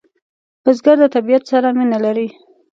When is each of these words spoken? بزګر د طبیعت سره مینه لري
بزګر 0.63 0.97
د 1.01 1.03
طبیعت 1.15 1.43
سره 1.51 1.67
مینه 1.77 1.97
لري 2.05 2.27